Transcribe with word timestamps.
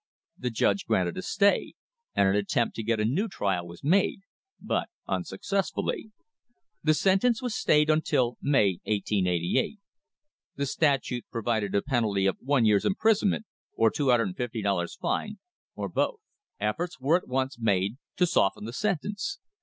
The 0.35 0.49
judge 0.49 0.87
granted 0.87 1.15
a 1.19 1.21
stay, 1.21 1.75
and 2.15 2.27
an 2.27 2.35
attempt 2.35 2.75
to 2.75 2.81
get 2.83 2.99
a 2.99 3.05
new 3.05 3.27
trial 3.27 3.67
was 3.67 3.83
made, 3.83 4.21
but 4.59 4.89
unsuccessfully. 5.07 6.11
The 6.83 6.95
sentence 6.95 7.39
was 7.39 7.53
stayed 7.53 7.87
until 7.87 8.35
May, 8.41 8.79
1888. 8.85 9.77
The 10.55 10.65
statute 10.65 11.25
provided 11.31 11.75
a 11.75 11.83
penalty 11.83 12.25
of 12.25 12.37
one 12.41 12.65
year's 12.65 12.83
imprisonment 12.83 13.45
or 13.75 13.91
$250 13.91 14.97
fine, 14.97 15.37
or 15.75 15.87
both. 15.87 16.17
Efforts 16.59 16.99
were 16.99 17.17
at 17.17 17.27
once 17.27 17.59
made 17.59 17.97
to 18.15 18.25
soften 18.25 18.65
the 18.65 18.73
sentence. 18.73 19.37